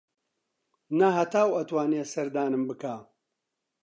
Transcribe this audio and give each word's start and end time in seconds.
نە 0.97 1.07
هەتاو 1.17 1.49
ئەتوانێ 1.57 2.03
سەردانم 2.13 2.63
بکا 2.69 2.95